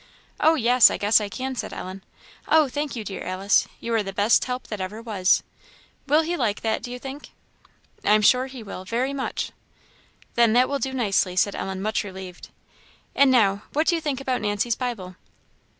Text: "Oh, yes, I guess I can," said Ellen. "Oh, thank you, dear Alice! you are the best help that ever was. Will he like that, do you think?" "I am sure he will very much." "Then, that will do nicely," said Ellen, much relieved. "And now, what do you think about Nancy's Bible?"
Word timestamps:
"Oh, 0.39 0.55
yes, 0.55 0.89
I 0.89 0.97
guess 0.97 1.21
I 1.21 1.29
can," 1.29 1.53
said 1.53 1.73
Ellen. 1.73 2.03
"Oh, 2.47 2.67
thank 2.67 2.95
you, 2.95 3.03
dear 3.03 3.21
Alice! 3.21 3.67
you 3.79 3.93
are 3.93 4.01
the 4.01 4.11
best 4.11 4.45
help 4.45 4.65
that 4.69 4.81
ever 4.81 4.99
was. 4.99 5.43
Will 6.07 6.23
he 6.23 6.35
like 6.35 6.61
that, 6.61 6.81
do 6.81 6.89
you 6.91 6.97
think?" 6.97 7.29
"I 8.03 8.15
am 8.15 8.23
sure 8.23 8.47
he 8.47 8.63
will 8.63 8.83
very 8.83 9.13
much." 9.13 9.51
"Then, 10.33 10.53
that 10.53 10.67
will 10.67 10.79
do 10.79 10.91
nicely," 10.91 11.35
said 11.35 11.53
Ellen, 11.53 11.83
much 11.83 12.03
relieved. 12.03 12.49
"And 13.13 13.29
now, 13.29 13.61
what 13.73 13.85
do 13.85 13.93
you 13.93 14.01
think 14.01 14.19
about 14.19 14.41
Nancy's 14.41 14.75
Bible?" 14.75 15.17